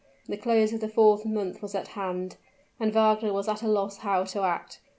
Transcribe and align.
The 0.27 0.35
close 0.35 0.73
of 0.73 0.79
the 0.81 0.87
fourth 0.87 1.27
month 1.27 1.61
was 1.61 1.75
at 1.75 1.89
hand, 1.89 2.37
and 2.79 2.91
Wagner 2.91 3.33
was 3.33 3.47
at 3.47 3.61
a 3.61 3.67
loss 3.67 3.97
how 3.97 4.23
to 4.23 4.41
act. 4.41 4.79